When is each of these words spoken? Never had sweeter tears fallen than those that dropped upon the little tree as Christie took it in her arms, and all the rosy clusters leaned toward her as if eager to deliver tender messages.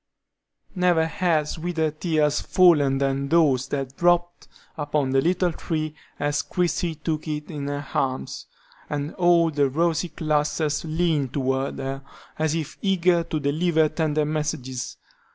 Never 0.73 1.05
had 1.05 1.47
sweeter 1.47 1.91
tears 1.91 2.41
fallen 2.41 2.97
than 2.97 3.29
those 3.29 3.67
that 3.67 3.97
dropped 3.97 4.47
upon 4.75 5.11
the 5.11 5.21
little 5.21 5.53
tree 5.53 5.93
as 6.19 6.41
Christie 6.41 6.95
took 6.95 7.27
it 7.27 7.51
in 7.51 7.67
her 7.67 7.85
arms, 7.93 8.47
and 8.89 9.13
all 9.13 9.51
the 9.51 9.69
rosy 9.69 10.09
clusters 10.09 10.83
leaned 10.83 11.33
toward 11.33 11.77
her 11.77 12.01
as 12.39 12.55
if 12.55 12.79
eager 12.81 13.23
to 13.25 13.39
deliver 13.39 13.89
tender 13.89 14.25
messages. 14.25 14.97